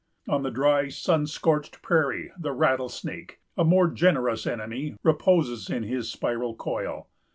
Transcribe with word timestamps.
On 0.27 0.41
the 0.41 0.49
dry, 0.49 0.87
sun 0.87 1.27
scorched 1.27 1.83
prairie, 1.83 2.31
the 2.35 2.53
rattlesnake, 2.53 3.39
a 3.55 3.63
more 3.63 3.87
generous 3.87 4.47
enemy, 4.47 4.95
reposes 5.03 5.69
in 5.69 5.83
his 5.83 6.11
spiral 6.11 6.55
coil. 6.55 7.07